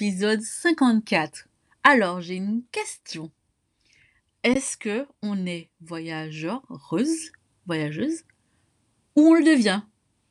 [0.00, 1.48] Épisode 54.
[1.82, 3.32] Alors j'ai une question.
[4.44, 7.32] Est-ce que on est voyageuse,
[7.66, 8.22] voyageuse,
[9.16, 9.80] ou on le devient?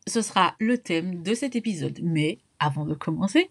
[0.08, 2.00] Ce sera le thème de cet épisode.
[2.02, 3.50] Mais avant de commencer,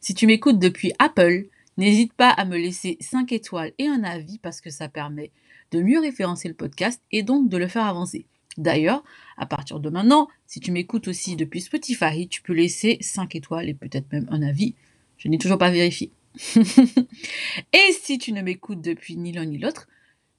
[0.00, 4.38] si tu m'écoutes depuis Apple, n'hésite pas à me laisser 5 étoiles et un avis
[4.38, 5.32] parce que ça permet
[5.70, 8.24] de mieux référencer le podcast et donc de le faire avancer.
[8.56, 9.04] D'ailleurs,
[9.36, 13.68] à partir de maintenant, si tu m'écoutes aussi depuis Spotify, tu peux laisser 5 étoiles
[13.68, 14.74] et peut-être même un avis.
[15.18, 16.10] Je n'ai toujours pas vérifié.
[16.54, 19.88] et si tu ne m'écoutes depuis ni l'un ni l'autre,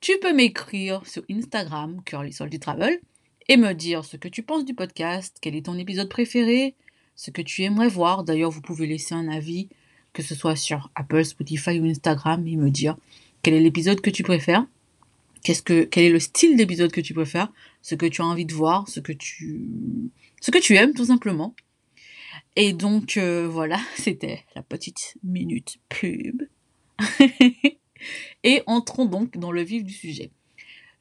[0.02, 3.00] tu peux m'écrire sur Instagram, Curly Salty Travel,
[3.50, 6.76] et me dire ce que tu penses du podcast, quel est ton épisode préféré,
[7.16, 8.24] ce que tu aimerais voir.
[8.24, 9.68] D'ailleurs, vous pouvez laisser un avis,
[10.14, 12.96] que ce soit sur Apple, Spotify ou Instagram, et me dire
[13.42, 14.66] quel est l'épisode que tu préfères,
[15.44, 18.46] qu'est-ce que, quel est le style d'épisode que tu préfères, ce que tu as envie
[18.46, 19.68] de voir, ce que tu,
[20.40, 21.56] ce que tu aimes tout simplement.
[22.56, 26.44] Et donc euh, voilà, c'était la petite minute pub.
[28.44, 30.32] et entrons donc dans le vif du sujet.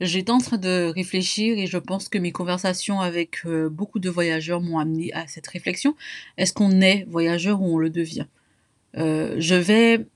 [0.01, 4.09] J'étais en train de réfléchir et je pense que mes conversations avec euh, beaucoup de
[4.09, 5.97] voyageurs m'ont amené à cette réflexion.
[6.37, 8.27] Est-ce qu'on est voyageur ou on le devient?
[8.97, 10.07] Euh, Je vais...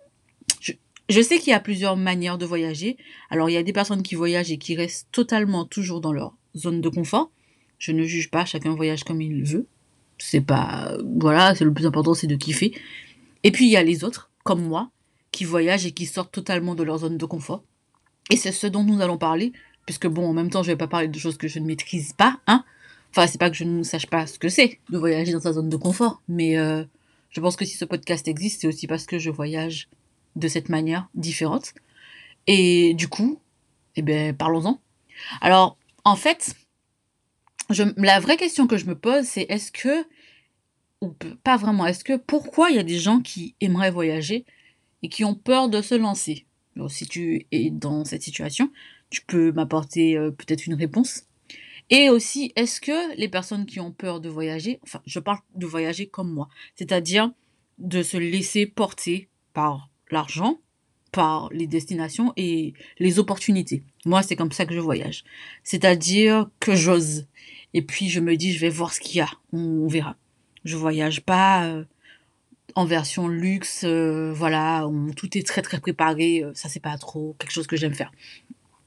[0.61, 0.73] Je,
[1.09, 2.97] je sais qu'il y a plusieurs manières de voyager.
[3.29, 6.37] Alors il y a des personnes qui voyagent et qui restent totalement toujours dans leur
[6.57, 7.33] zone de confort.
[7.79, 9.67] Je ne juge pas, chacun voyage comme il veut.
[10.23, 10.97] C'est pas...
[11.17, 12.75] Voilà, c'est le plus important, c'est de kiffer.
[13.43, 14.91] Et puis il y a les autres, comme moi,
[15.33, 17.65] qui voyagent et qui sortent totalement de leur zone de confort.
[18.31, 19.53] Et c'est ce dont nous allons parler
[19.87, 22.13] puisque bon, en même temps, je vais pas parler de choses que je ne maîtrise
[22.13, 22.65] pas, hein.
[23.11, 25.53] Enfin, c'est pas que je ne sache pas ce que c'est de voyager dans sa
[25.53, 26.83] zone de confort, mais euh,
[27.31, 29.89] je pense que si ce podcast existe, c'est aussi parce que je voyage
[30.35, 31.75] de cette manière différente.
[32.47, 33.39] Et du coup,
[33.97, 34.81] eh ben, parlons-en.
[35.43, 36.55] Alors, en fait,
[37.97, 40.05] la vraie question que je me pose, c'est est-ce que,
[41.01, 44.45] ou pas vraiment, est-ce que, pourquoi il y a des gens qui aimeraient voyager
[45.03, 46.47] et qui ont peur de se lancer?
[46.89, 48.71] Si tu es dans cette situation,
[49.11, 51.25] tu peux m'apporter euh, peut-être une réponse.
[51.91, 55.67] Et aussi, est-ce que les personnes qui ont peur de voyager, enfin, je parle de
[55.67, 57.31] voyager comme moi, c'est-à-dire
[57.79, 60.61] de se laisser porter par l'argent,
[61.11, 63.83] par les destinations et les opportunités.
[64.07, 65.25] Moi, c'est comme ça que je voyage.
[65.63, 67.27] C'est-à-dire que j'ose.
[67.75, 69.29] Et puis, je me dis, je vais voir ce qu'il y a.
[69.53, 70.17] On, verra.
[70.65, 71.85] Je voyage pas euh,
[72.75, 76.45] en version luxe, euh, voilà, tout est très très préparé.
[76.55, 78.13] ça, c'est pas trop quelque chose que j'aime faire.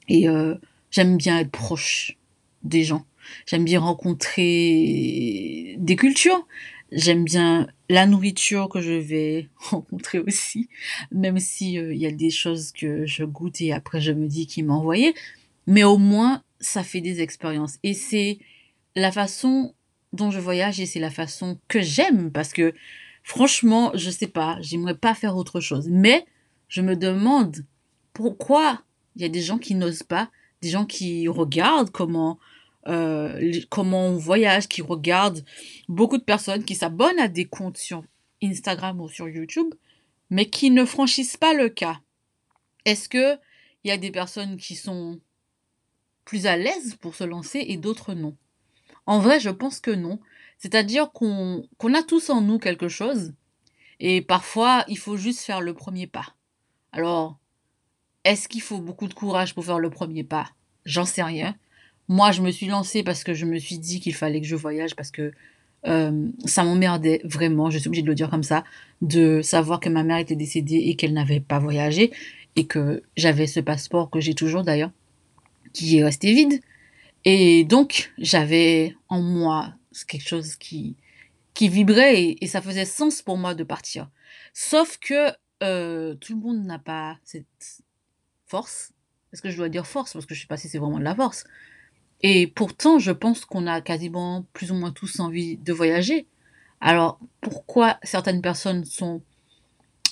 [0.07, 0.56] Et euh,
[0.91, 2.18] j'aime bien être proche
[2.63, 3.06] des gens.
[3.47, 6.47] J'aime bien rencontrer des cultures.
[6.91, 10.69] J'aime bien la nourriture que je vais rencontrer aussi,
[11.12, 14.28] même si euh, il y a des choses que je goûte et après je me
[14.28, 15.16] dis qu'il m'a envoyé.
[15.67, 17.79] Mais au moins, ça fait des expériences.
[17.81, 18.38] Et c'est
[18.95, 19.73] la façon
[20.13, 22.73] dont je voyage et c'est la façon que j'aime parce que
[23.23, 25.88] franchement, je sais pas, j'aimerais pas faire autre chose.
[25.89, 26.25] Mais
[26.67, 27.66] je me demande
[28.13, 28.81] pourquoi
[29.16, 30.29] il y a des gens qui n'osent pas,
[30.61, 32.39] des gens qui regardent comment,
[32.88, 35.44] euh, comment on voyage, qui regardent
[35.89, 38.03] beaucoup de personnes qui s'abonnent à des comptes sur
[38.44, 39.73] Instagram ou sur YouTube,
[40.29, 42.00] mais qui ne franchissent pas le cas.
[42.85, 43.35] Est-ce que
[43.84, 45.19] il y a des personnes qui sont
[46.25, 48.35] plus à l'aise pour se lancer et d'autres non?
[49.05, 50.19] En vrai, je pense que non.
[50.57, 53.33] C'est-à-dire qu'on a tous en nous quelque chose
[53.99, 56.33] et parfois il faut juste faire le premier pas.
[56.91, 57.38] Alors,
[58.23, 60.49] est-ce qu'il faut beaucoup de courage pour faire le premier pas?
[60.85, 61.55] J'en sais rien.
[62.07, 64.55] Moi, je me suis lancée parce que je me suis dit qu'il fallait que je
[64.55, 65.33] voyage parce que
[65.87, 68.63] euh, ça m'emmerdait vraiment, je suis obligée de le dire comme ça,
[69.01, 72.11] de savoir que ma mère était décédée et qu'elle n'avait pas voyagé
[72.55, 74.91] et que j'avais ce passeport que j'ai toujours d'ailleurs,
[75.73, 76.61] qui est resté vide.
[77.25, 79.73] Et donc, j'avais en moi
[80.07, 80.95] quelque chose qui,
[81.53, 84.09] qui vibrait et, ça faisait sens pour moi de partir.
[84.53, 85.31] Sauf que
[85.63, 87.83] euh, tout le monde n'a pas cette,
[88.45, 88.93] force.
[89.33, 90.13] Est-ce que je dois dire force?
[90.13, 91.45] Parce que je sais pas si c'est vraiment de la force.
[92.22, 96.28] Et pourtant, je pense qu'on a quasiment plus ou moins tous envie de voyager.
[96.79, 99.21] Alors, pourquoi certaines personnes sont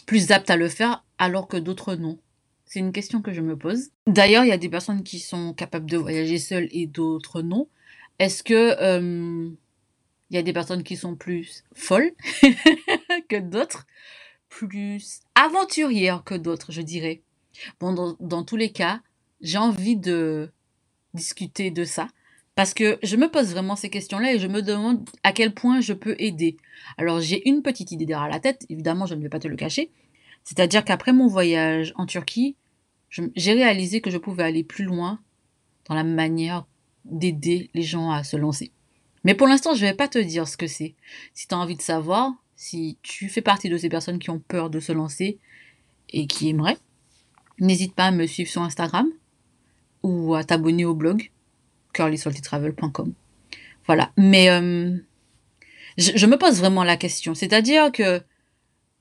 [0.05, 2.17] plus aptes à le faire alors que d'autres non?
[2.73, 3.91] C'est une question que je me pose.
[4.07, 7.67] D'ailleurs, il y a des personnes qui sont capables de voyager seules et d'autres non.
[8.17, 9.47] Est-ce que euh,
[10.31, 12.13] il y a des personnes qui sont plus folles
[13.29, 13.85] que d'autres?
[14.49, 17.21] Plus aventurières que d'autres, je dirais.
[17.79, 19.01] Bon, dans, dans tous les cas,
[19.39, 20.49] j'ai envie de
[21.13, 22.07] discuter de ça
[22.55, 25.79] parce que je me pose vraiment ces questions-là et je me demande à quel point
[25.79, 26.57] je peux aider.
[26.97, 29.57] Alors j'ai une petite idée derrière la tête, évidemment je ne vais pas te le
[29.57, 29.91] cacher.
[30.43, 32.55] C'est-à-dire qu'après mon voyage en Turquie,
[33.35, 35.19] j'ai réalisé que je pouvais aller plus loin
[35.85, 36.65] dans la manière
[37.05, 38.71] d'aider les gens à se lancer.
[39.23, 40.95] Mais pour l'instant, je ne vais pas te dire ce que c'est.
[41.33, 44.39] Si tu as envie de savoir, si tu fais partie de ces personnes qui ont
[44.39, 45.39] peur de se lancer
[46.09, 46.77] et qui aimeraient,
[47.59, 49.07] n'hésite pas à me suivre sur Instagram
[50.01, 51.31] ou à t'abonner au blog
[51.93, 53.13] curlysaltytravel.com.
[53.85, 54.11] Voilà.
[54.17, 54.97] Mais euh,
[55.97, 57.35] je, je, me pose vraiment la question.
[57.35, 58.21] C'est-à-dire que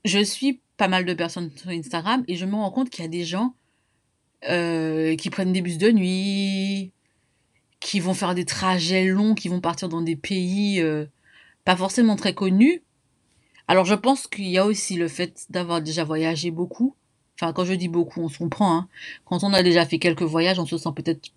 [0.05, 3.07] je suis pas mal de personnes sur Instagram et je me rends compte qu'il y
[3.07, 3.55] a des gens
[4.49, 6.93] euh, qui prennent des bus de nuit,
[7.81, 11.07] qui vont faire des trajets longs, qui vont partir dans des pays euh,
[11.65, 12.83] pas forcément très connus.
[13.69, 16.95] Alors je pense qu'il y a aussi le fait d'avoir déjà voyagé beaucoup.
[17.41, 18.77] Enfin, quand je dis beaucoup, on se comprend.
[18.77, 18.89] Hein.
[19.25, 21.31] Quand on a déjà fait quelques voyages, on se sent peut-être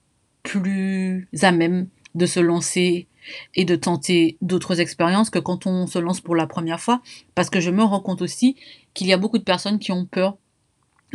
[0.44, 3.08] plus à même de se lancer
[3.56, 7.02] et de tenter d'autres expériences que quand on se lance pour la première fois.
[7.34, 8.56] Parce que je me rends compte aussi
[8.94, 10.38] qu'il y a beaucoup de personnes qui ont peur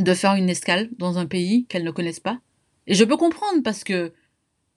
[0.03, 2.41] de faire une escale dans un pays qu'elles ne connaissent pas.
[2.87, 4.13] Et je peux comprendre parce que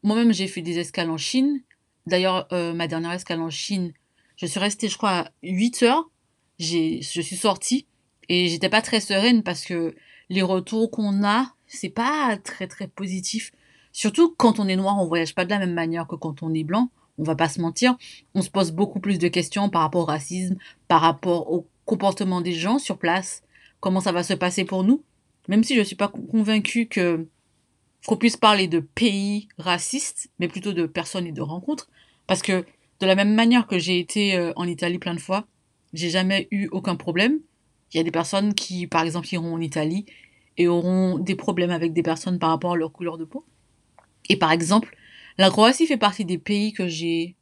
[0.04, 1.62] moi-même j'ai fait des escales en Chine.
[2.06, 3.94] D'ailleurs, euh, ma dernière escale en Chine,
[4.36, 6.10] je suis restée, je crois, 8 heures.
[6.60, 7.88] Je suis sortie
[8.30, 9.96] et j'étais pas très sereine parce que
[10.30, 13.52] les retours qu'on a, c'est pas très très positif.
[13.92, 16.54] Surtout quand on est noir, on voyage pas de la même manière que quand on
[16.54, 16.90] est blanc.
[17.20, 17.96] On va pas se mentir.
[18.34, 22.42] On se pose beaucoup plus de questions par rapport au racisme, par rapport au comportement
[22.42, 23.44] des gens sur place,
[23.80, 25.04] comment ça va se passer pour nous?
[25.48, 27.28] Même si je suis pas convaincue que
[28.06, 31.90] qu'on puisse parler de pays racistes, mais plutôt de personnes et de rencontres,
[32.28, 32.66] parce que
[33.00, 35.48] de la même manière que j'ai été euh, en Italie plein de fois,
[35.94, 37.40] j'ai jamais eu aucun problème.
[37.94, 40.06] Il y a des personnes qui, par exemple, iront en Italie
[40.58, 43.46] et auront des problèmes avec des personnes par rapport à leur couleur de peau.
[44.30, 44.96] Et par exemple,
[45.38, 47.36] la Croatie fait partie des pays que j'ai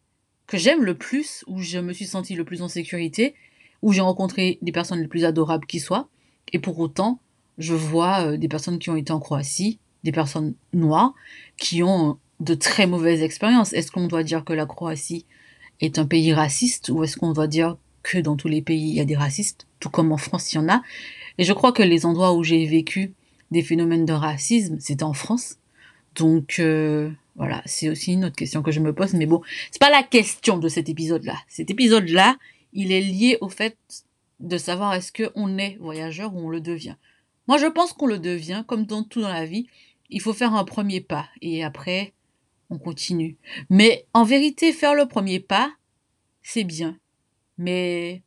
[0.48, 3.36] que j'aime le plus, où je me suis sentie le plus en sécurité,
[3.82, 6.10] où j'ai rencontré des personnes les plus adorables qui soient.
[6.52, 7.22] Et pour autant,
[7.62, 11.14] je vois euh, des personnes qui ont été en Croatie, des personnes noires,
[11.58, 13.72] qui ont de très mauvaises expériences.
[13.74, 15.26] Est-ce qu'on doit dire que la Croatie
[15.80, 18.96] est un pays raciste ou est-ce qu'on doit dire que dans tous les pays il
[18.96, 20.82] y a des racistes, tout comme en France il y en a?
[21.38, 23.14] Et je crois que les endroits où j'ai vécu
[23.52, 25.58] des phénomènes de racisme, c'était en France.
[26.16, 29.80] Donc euh, voilà, c'est aussi une autre question que je me pose, mais bon, c'est
[29.80, 31.38] pas la question de cet épisode-là.
[31.48, 32.38] Cet épisode-là,
[32.74, 33.78] il est lié au fait
[34.40, 36.96] de savoir est-ce qu'on est voyageur ou on le devient.
[37.52, 39.68] Moi, je pense qu'on le devient, comme dans tout dans la vie.
[40.10, 42.14] Il faut faire un premier pas et après,
[42.70, 43.38] on continue.
[43.70, 45.70] Mais en vérité, faire le premier pas,
[46.42, 46.98] c'est bien.
[47.58, 48.24] Mais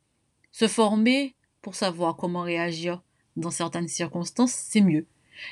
[0.51, 1.33] se former
[1.63, 3.01] pour savoir comment réagir
[3.35, 5.07] dans certaines circonstances, c'est mieux.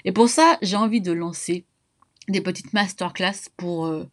[0.06, 1.66] Et pour ça, j'ai envie de lancer
[2.28, 4.06] des petites masterclass pour, euh,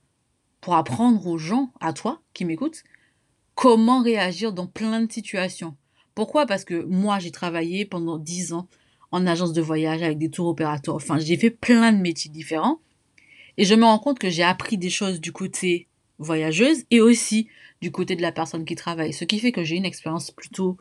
[0.63, 2.83] pour apprendre aux gens, à toi qui m'écoutes,
[3.55, 5.77] comment réagir dans plein de situations.
[6.15, 6.47] Pourquoi?
[6.47, 8.67] Parce que moi, j'ai travaillé pendant dix ans
[9.13, 10.95] en agence de voyage avec des tours opérateurs.
[10.95, 12.81] Enfin, j'ai fait plein de métiers différents.
[13.57, 17.49] Et je me rends compte que j'ai appris des choses du côté voyageuse et aussi
[17.81, 19.13] du côté de la personne qui travaille.
[19.13, 20.77] Ce qui fait que j'ai une expérience plutôt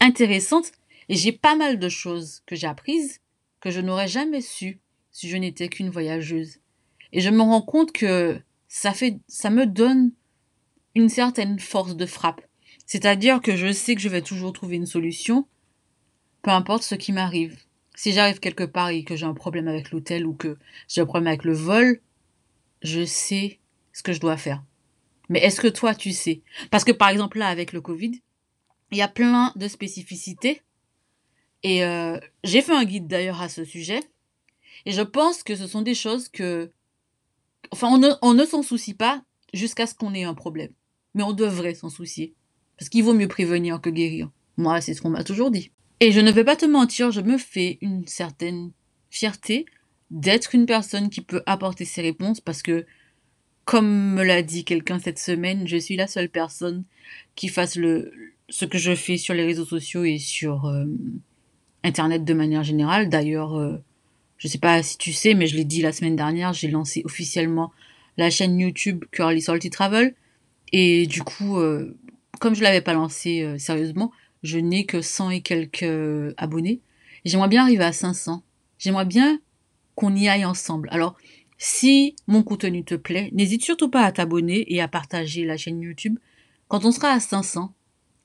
[0.00, 0.72] intéressante
[1.08, 3.20] et j'ai pas mal de choses que j'ai apprises
[3.60, 6.58] que je n'aurais jamais su si je n'étais qu'une voyageuse.
[7.12, 10.12] Et je me rends compte que ça fait, ça me donne
[10.94, 12.42] une certaine force de frappe.
[12.86, 15.46] C'est-à-dire que je sais que je vais toujours trouver une solution,
[16.42, 17.58] peu importe ce qui m'arrive.
[17.98, 21.04] Si j'arrive quelque part et que j'ai un problème avec l'hôtel ou que j'ai un
[21.04, 22.00] problème avec le vol,
[22.80, 23.58] je sais
[23.92, 24.62] ce que je dois faire.
[25.28, 26.42] Mais est-ce que toi, tu sais?
[26.70, 28.22] Parce que par exemple, là, avec le Covid,
[28.92, 30.62] il y a plein de spécificités.
[31.64, 33.98] Et euh, j'ai fait un guide d'ailleurs à ce sujet.
[34.86, 36.70] Et je pense que ce sont des choses que
[37.72, 37.88] Enfin,
[38.22, 40.70] on ne, s'en soucie pas jusqu'à ce qu'on ait un problème.
[41.14, 42.36] Mais on devrait s'en soucier.
[42.78, 44.30] Parce qu'il vaut mieux prévenir que guérir.
[44.56, 45.72] Moi, c'est ce qu'on m'a toujours dit.
[46.00, 48.70] Et je ne vais pas te mentir, je me fais une certaine
[49.10, 49.66] fierté
[50.10, 52.86] d'être une personne qui peut apporter ses réponses parce que,
[53.64, 56.84] comme me l'a dit quelqu'un cette semaine, je suis la seule personne
[57.34, 57.78] qui fasse
[58.48, 60.86] ce que je fais sur les réseaux sociaux et sur euh,
[61.82, 63.08] Internet de manière générale.
[63.08, 63.76] D'ailleurs, euh,
[64.38, 67.02] je sais pas si tu sais, mais je l'ai dit la semaine dernière, j'ai lancé
[67.04, 67.72] officiellement
[68.16, 70.14] la chaîne YouTube Curly Salty Travel.
[70.72, 71.98] Et du coup, euh,
[72.40, 76.80] comme je l'avais pas lancé sérieusement, je n'ai que 100 et quelques euh, abonnés.
[77.24, 78.42] J'aimerais bien arriver à 500.
[78.78, 79.40] J'aimerais bien
[79.94, 80.88] qu'on y aille ensemble.
[80.92, 81.16] Alors,
[81.58, 85.80] si mon contenu te plaît, n'hésite surtout pas à t'abonner et à partager la chaîne
[85.80, 86.18] YouTube.
[86.68, 87.72] Quand on sera à 500,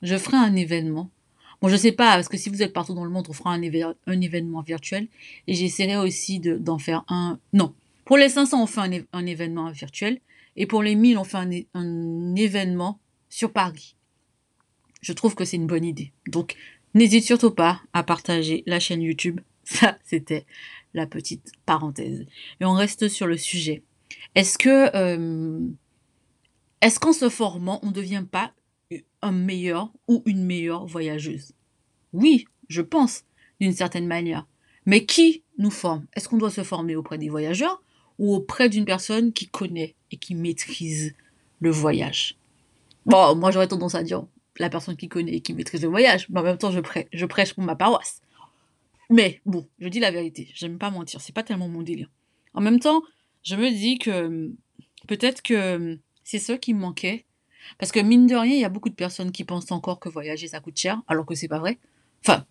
[0.01, 1.09] je ferai un événement
[1.63, 3.53] Bon, je sais pas, parce que si vous êtes partout dans le monde, on fera
[3.53, 5.07] un, événement virtuel.
[5.47, 7.39] Et j'essaierai aussi de- d'en faire un.
[7.53, 7.73] Non.
[8.03, 10.19] Pour les 500, on fait un, événement virtuel.
[10.57, 11.37] Et pour les 1000, on fait
[11.73, 13.95] un événement sur Paris.
[15.03, 16.13] Je trouve que c'est une bonne idée.
[16.27, 16.55] Donc,
[16.93, 19.41] n'hésite surtout pas à partager la chaîne YouTube.
[19.65, 20.45] Ça, c'était
[20.93, 22.25] la petite parenthèse.
[22.61, 23.83] Et on reste sur le sujet.
[24.33, 25.59] Est-ce que, euh,
[26.81, 28.53] est-ce qu'en se formant, on ne devient pas
[29.21, 31.51] un meilleur ou une meilleure voyageuse?
[32.13, 33.25] Oui, je pense,
[33.59, 34.47] d'une certaine manière.
[34.85, 36.05] Mais qui nous forme?
[36.13, 37.83] Est-ce qu'on doit se former auprès des voyageurs
[38.19, 41.13] ou auprès d'une personne qui connaît et qui maîtrise
[41.59, 42.37] le voyage?
[43.05, 44.25] Bon, moi j'aurais tendance à dire
[44.57, 47.53] la personne qui connaît et qui maîtrise le voyage, mais en même temps je prêche,
[47.53, 48.21] pour ma paroisse.
[49.09, 52.09] Mais bon, je dis la vérité, j'aime pas mentir, c'est pas tellement mon délire.
[52.53, 53.01] En même temps,
[53.43, 54.51] je me dis que
[55.07, 57.25] peut-être que c'est ça qui me manquait.
[57.77, 60.09] Parce que mine de rien, il y a beaucoup de personnes qui pensent encore que
[60.09, 61.77] voyager ça coûte cher, alors que c'est pas vrai.
[62.25, 62.45] Enfin,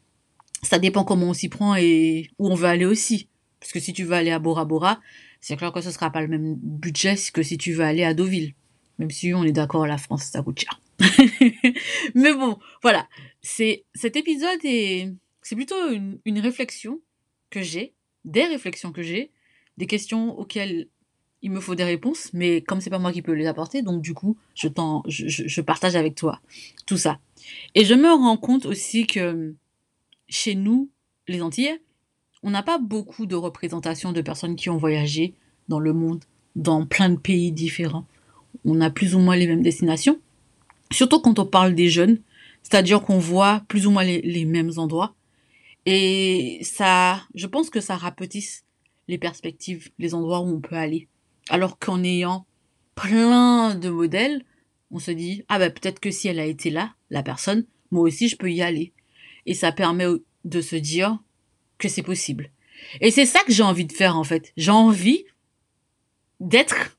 [0.62, 3.28] ça dépend comment on s'y prend et où on veut aller aussi.
[3.60, 5.00] Parce que si tu veux aller à Bora Bora,
[5.40, 8.14] c'est clair que ce sera pas le même budget que si tu veux aller à
[8.14, 8.54] Deauville.
[8.98, 10.80] Même si on est d'accord, la France, ça coûte cher.
[12.14, 13.08] Mais bon, voilà.
[13.42, 17.00] C'est, cet épisode est, c'est plutôt une, réflexion
[17.50, 17.94] que j'ai,
[18.24, 19.30] des réflexions que j'ai,
[19.76, 20.88] des questions auxquelles
[21.42, 24.00] il me faut des réponses, mais comme c'est pas moi qui peux les apporter, donc
[24.00, 26.40] du coup, je, t'en, je, partage avec toi
[26.86, 27.18] tout ça.
[27.74, 29.54] Et je me rends compte aussi que
[30.28, 30.88] chez nous,
[31.26, 31.82] les Antillais,
[32.44, 35.34] on n'a pas beaucoup de représentation de personnes qui ont voyagé
[35.68, 38.06] dans le monde, dans plein de pays différents.
[38.64, 40.20] On a plus ou moins les mêmes destinations,
[40.92, 42.20] surtout quand on parle des jeunes,
[42.62, 45.14] c'est-à-dire qu'on voit plus ou moins les, mêmes endroits.
[45.84, 48.64] Et ça, je pense que ça rapetisse
[49.08, 51.08] les perspectives, les endroits où on peut aller.
[51.48, 52.46] Alors qu'en ayant
[52.94, 54.44] plein de modèles,
[54.90, 58.04] on se dit, ah ben peut-être que si elle a été là, la personne, moi
[58.04, 58.92] aussi je peux y aller.
[59.46, 60.06] Et ça permet
[60.44, 61.18] de se dire
[61.78, 62.50] que c'est possible.
[63.00, 64.52] Et c'est ça que j'ai envie de faire en fait.
[64.56, 65.24] J'ai envie
[66.40, 66.96] d'être,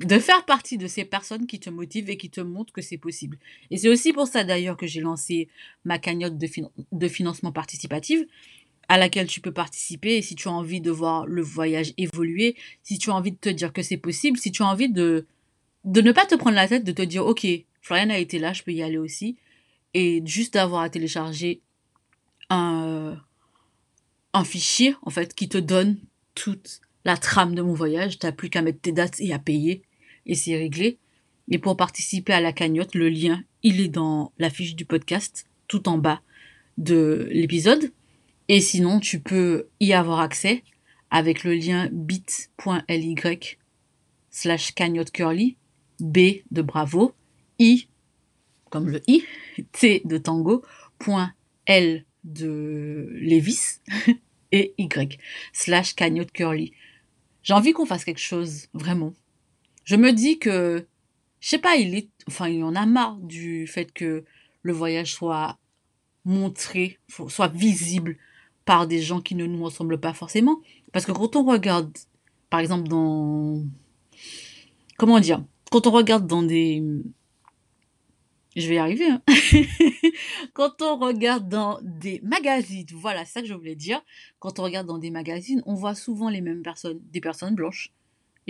[0.00, 2.98] de faire partie de ces personnes qui te motivent et qui te montrent que c'est
[2.98, 3.38] possible.
[3.70, 5.48] Et c'est aussi pour ça d'ailleurs que j'ai lancé
[5.84, 8.22] ma cagnotte de, fin de financement participatif
[8.88, 12.98] à laquelle tu peux participer si tu as envie de voir le voyage évoluer, si
[12.98, 15.26] tu as envie de te dire que c'est possible, si tu as envie de,
[15.84, 17.46] ne pas te prendre la tête, de te dire, ok,
[17.82, 19.36] Florian a été là, je peux y aller aussi,
[19.94, 21.60] et juste d'avoir à télécharger
[22.48, 23.16] un,
[24.32, 25.98] un fichier, en fait, qui te donne
[26.34, 28.18] toute la trame de mon voyage.
[28.18, 29.82] Tu n'as plus qu'à mettre tes dates et à payer,
[30.30, 30.98] et c'est réglé.
[31.50, 35.46] Et pour participer à la cagnotte, le lien, il est dans la fiche du podcast,
[35.66, 36.22] tout en bas
[36.78, 37.92] de l'épisode.
[38.48, 40.62] Et sinon, tu peux y avoir accès
[41.10, 43.16] avec le lien bit.ly
[44.30, 45.56] slash cagnotte curly,
[45.98, 46.18] B
[46.52, 47.12] de bravo,
[47.58, 47.88] I
[48.70, 49.24] comme le I,
[49.72, 50.62] T de tango,
[51.00, 51.32] point
[51.66, 53.80] L de Lévis
[54.52, 55.18] et Y
[55.52, 56.72] slash cagnotte curly.
[57.42, 59.12] J'ai envie qu'on fasse quelque chose, vraiment.
[59.90, 60.86] Je me dis que,
[61.40, 64.22] je sais pas, il est, enfin, il en a marre du fait que
[64.62, 65.58] le voyage soit
[66.24, 68.16] montré, soit visible
[68.64, 70.60] par des gens qui ne nous ressemblent pas forcément.
[70.92, 71.90] Parce que quand on regarde,
[72.50, 73.64] par exemple, dans...
[74.96, 76.84] Comment dire Quand on regarde dans des...
[78.54, 79.06] Je vais y arriver.
[79.06, 79.22] Hein
[80.52, 84.00] quand on regarde dans des magazines, voilà, c'est ça que je voulais dire.
[84.38, 87.92] Quand on regarde dans des magazines, on voit souvent les mêmes personnes, des personnes blanches.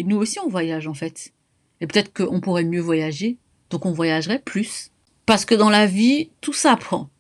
[0.01, 1.35] Et nous aussi, on voyage en fait.
[1.83, 3.37] Et peut-être qu'on pourrait mieux voyager,
[3.69, 4.93] donc on voyagerait plus.
[5.27, 7.11] Parce que dans la vie, tout s'apprend.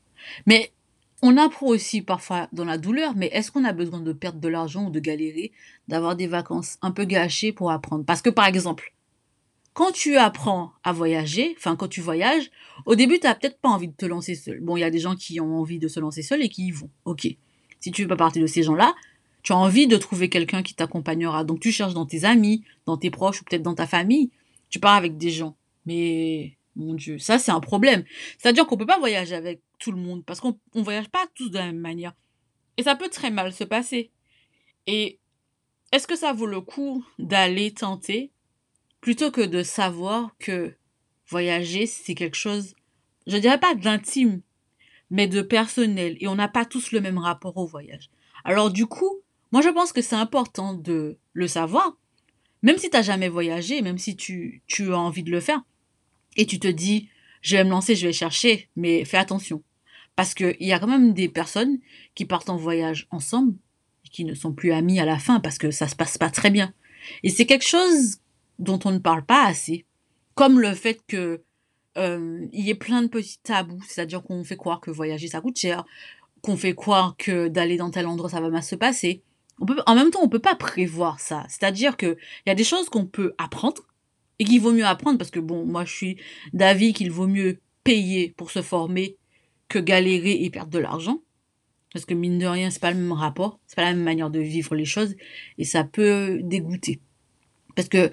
[0.47, 0.73] Mais
[1.21, 4.49] on apprend aussi parfois dans la douleur, mais est-ce qu'on a besoin de perdre de
[4.49, 5.53] l'argent ou de galérer,
[5.89, 8.07] d'avoir des vacances un peu gâchées pour apprendre?
[8.07, 8.95] Parce que par exemple,
[9.75, 12.51] quand tu apprends à voyager, enfin quand tu voyages,
[12.87, 14.61] au début, tu n'as peut-être pas envie de te lancer seul.
[14.61, 16.69] Bon, il y a des gens qui ont envie de se lancer seul et qui
[16.69, 16.89] y vont.
[17.05, 17.29] Ok.
[17.79, 18.95] Si tu veux pas partie de ces gens-là,
[19.43, 21.45] tu as envie de trouver quelqu'un qui t'accompagnera.
[21.45, 24.31] Donc tu cherches dans tes amis, dans tes proches ou peut-être dans ta famille.
[24.69, 25.57] Tu pars avec des gens.
[25.87, 28.05] Mais mon Dieu, ça c'est un problème.
[28.39, 31.51] C'est-à-dire qu'on peut pas voyager avec tout le monde parce qu'on ne voyage pas tous
[31.51, 32.15] de la même manière.
[32.77, 34.11] Et ça peut très mal se passer.
[34.87, 35.19] Et
[35.93, 38.31] est-ce que ça vaut le coup d'aller tenter
[39.01, 40.75] plutôt que de savoir que
[41.29, 42.75] voyager c'est quelque chose,
[43.27, 44.43] je dirais pas d'intime,
[45.11, 46.17] mais de personnel.
[46.21, 48.11] Et on n'a pas tous le même rapport au voyage.
[48.45, 49.21] Alors du coup,
[49.53, 51.97] moi je pense que c'est important de le savoir,
[52.63, 55.63] même si tu n'as jamais voyagé, même si tu, as envie de le faire,
[56.37, 57.09] et tu te dis,
[57.43, 59.63] je vais me lancer, je vais chercher, mais fais attention.
[60.17, 61.79] Parce qu'il y a quand même des personnes
[62.15, 63.55] qui partent en voyage ensemble,
[64.05, 66.31] et qui ne sont plus amis à la fin parce que ça se passe pas
[66.31, 66.73] très bien.
[67.23, 68.19] Et c'est quelque chose
[68.59, 69.87] dont on ne parle pas assez.
[70.35, 71.43] Comme le fait que
[71.99, 75.59] euh, y ait plein de petits tabous, c'est-à-dire qu'on fait croire que voyager ça coûte
[75.59, 75.85] cher,
[76.43, 79.23] qu'on fait croire que d'aller dans tel endroit ça va mal se passer.
[79.87, 81.45] En même temps, on peut pas prévoir ça.
[81.49, 83.83] C'est-à-dire que il y a des choses qu'on peut apprendre
[84.39, 86.17] et qu'il vaut mieux apprendre parce que bon, moi je suis
[86.53, 89.17] d'avis qu'il vaut mieux payer pour se former
[89.69, 91.21] que galérer et perdre de l'argent.
[91.93, 94.31] Parce que mine de rien, c'est pas le même rapport, c'est pas la même manière
[94.31, 95.15] de vivre les choses
[95.59, 97.01] et ça peut dégoûter.
[97.75, 98.11] Parce que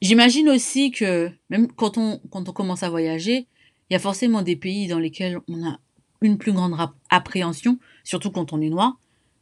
[0.00, 3.46] j'imagine aussi que même quand on, quand on commence à voyager,
[3.88, 5.78] il y a forcément des pays dans lesquels on a
[6.20, 6.74] une plus grande
[7.10, 8.98] appréhension, surtout quand on est noir,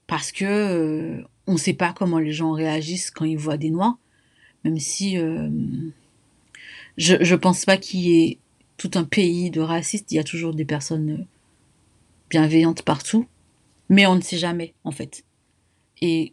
[0.06, 3.70] parce que euh, on ne sait pas comment les gens réagissent quand ils voient des
[3.70, 3.98] noirs,
[4.64, 5.50] même si euh,
[6.96, 8.38] je ne pense pas qu'il y ait
[8.76, 11.26] tout un pays de racistes, il y a toujours des personnes
[12.30, 13.26] bienveillantes partout,
[13.88, 15.24] mais on ne sait jamais en fait.
[16.00, 16.32] Et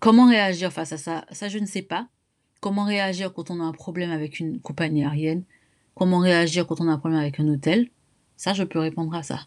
[0.00, 1.24] comment réagir face à ça?
[1.32, 2.06] Ça, je ne sais pas.
[2.60, 5.42] Comment réagir quand on a un problème avec une compagnie aérienne?
[5.96, 7.90] Comment réagir quand on a un problème avec un hôtel?
[8.36, 9.40] Ça, je peux répondre à ça.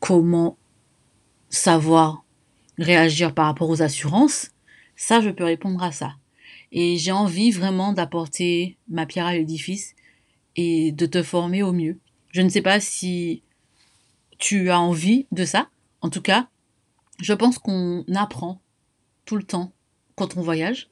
[0.00, 0.58] Comment
[1.48, 2.23] savoir
[2.78, 4.50] réagir par rapport aux assurances
[4.96, 6.14] Ça, je peux répondre à ça.
[6.72, 9.94] Et j'ai envie vraiment d'apporter ma pierre à l'édifice
[10.56, 11.98] et de te former au mieux.
[12.32, 13.42] Je ne sais pas si
[14.38, 15.68] tu as envie de ça.
[16.00, 16.48] En tout cas,
[17.20, 18.60] je pense qu'on apprend
[19.24, 19.72] tout le temps
[20.16, 20.88] quand on voyage.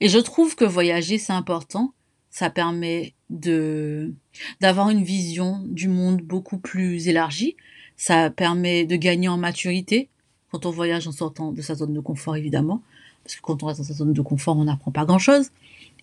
[0.00, 1.92] Et je trouve que voyager, c'est important.
[2.30, 4.14] Ça permet de
[4.60, 7.56] d'avoir une vision du monde beaucoup plus élargie.
[7.96, 10.08] Ça permet de gagner en maturité
[10.54, 12.80] quand on voyage en sortant de sa zone de confort, évidemment.
[13.24, 15.50] Parce que quand on reste dans sa zone de confort, on n'apprend pas grand-chose.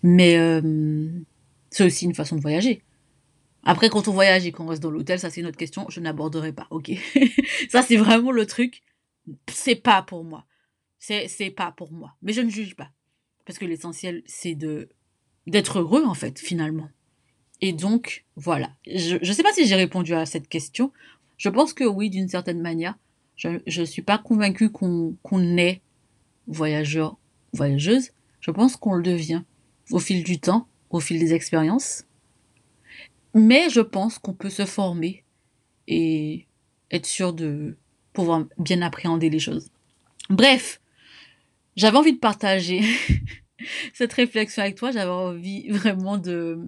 [0.02, 1.08] Mais euh,
[1.70, 2.82] c'est aussi une façon de voyager.
[3.64, 6.00] Après, quand on voyage et qu'on reste dans l'hôtel, ça c'est une autre question, je
[6.00, 6.90] n'aborderai pas, ok?
[7.70, 8.82] Ça c'est vraiment le truc,
[9.46, 10.44] c'est pas pour moi.
[10.98, 12.14] C'est, pas pour moi.
[12.20, 12.90] Mais je ne juge pas.
[13.46, 14.90] Parce que l'essentiel, c'est de
[15.46, 16.90] d'être heureux, en fait, finalement.
[17.62, 18.70] Et donc, voilà.
[18.86, 20.92] Je ne sais pas si j'ai répondu à cette question.
[21.38, 22.96] Je pense que oui, d'une certaine manière.
[23.66, 25.80] Je ne suis pas convaincue qu'on, qu'on est
[26.46, 27.16] voyageur,
[27.52, 28.10] voyageuse.
[28.40, 29.42] Je pense qu'on le devient
[29.90, 32.04] au fil du temps, au fil des expériences.
[33.34, 35.24] Mais je pense qu'on peut se former
[35.88, 36.46] et
[36.90, 37.76] être sûr de
[38.12, 39.70] pouvoir bien appréhender les choses.
[40.28, 40.80] Bref,
[41.76, 42.82] j'avais envie de partager
[43.94, 44.90] cette réflexion avec toi.
[44.90, 46.60] J'avais envie vraiment de,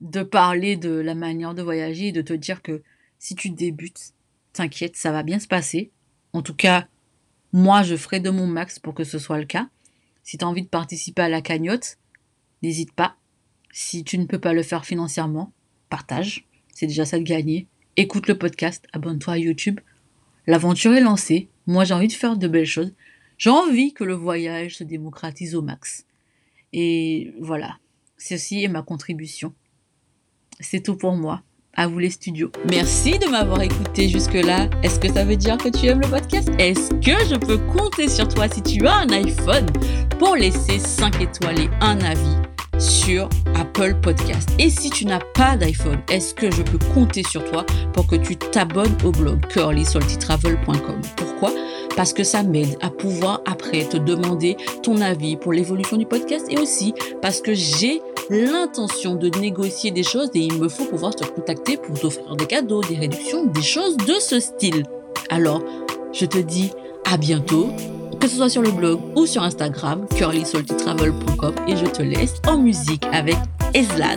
[0.00, 2.82] de parler de la manière de voyager et de te dire que
[3.18, 4.12] si tu débutes,
[4.54, 5.90] t'inquiète, ça va bien se passer.
[6.32, 6.88] En tout cas,
[7.52, 9.68] moi, je ferai de mon max pour que ce soit le cas.
[10.22, 11.98] Si tu as envie de participer à la cagnotte,
[12.62, 13.16] n'hésite pas.
[13.70, 15.52] Si tu ne peux pas le faire financièrement,
[15.90, 16.46] partage.
[16.72, 17.68] C'est déjà ça de gagner.
[17.96, 19.80] Écoute le podcast, abonne-toi à YouTube.
[20.46, 21.48] L'aventure est lancée.
[21.66, 22.94] Moi, j'ai envie de faire de belles choses.
[23.38, 26.06] J'ai envie que le voyage se démocratise au max.
[26.72, 27.78] Et voilà.
[28.16, 29.54] Ceci est ma contribution.
[30.60, 31.42] C'est tout pour moi.
[31.76, 32.52] À vous les studios.
[32.70, 34.68] Merci de m'avoir écouté jusque-là.
[34.82, 36.48] Est-ce que ça veut dire que tu aimes le podcast?
[36.58, 39.66] Est-ce que je peux compter sur toi si tu as un iPhone?
[40.18, 42.36] Pour laisser 5 étoiles et un avis
[42.78, 44.50] sur Apple Podcast.
[44.58, 48.16] Et si tu n'as pas d'iPhone, est-ce que je peux compter sur toi pour que
[48.16, 51.50] tu t'abonnes au blog curlysaltytravel.com Pourquoi?
[51.96, 56.46] Parce que ça m'aide à pouvoir après te demander ton avis pour l'évolution du podcast
[56.50, 61.14] et aussi parce que j'ai l'intention de négocier des choses et il me faut pouvoir
[61.14, 64.84] te contacter pour t'offrir des cadeaux, des réductions, des choses de ce style.
[65.30, 65.62] Alors,
[66.12, 66.70] je te dis
[67.04, 67.68] à bientôt
[68.20, 72.56] que ce soit sur le blog ou sur Instagram, curlysaltytravel.com et je te laisse en
[72.58, 73.36] musique avec
[73.74, 74.16] Eslan.